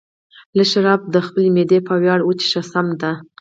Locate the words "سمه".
2.71-2.93